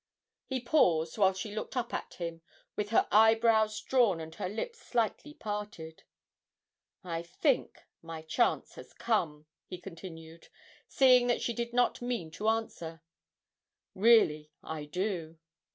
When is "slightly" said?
4.79-5.35